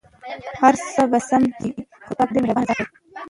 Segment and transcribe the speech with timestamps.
[0.59, 1.71] هرڅه به سم شې٬
[2.05, 2.85] خدای پاک ډېر مهربان ذات دی.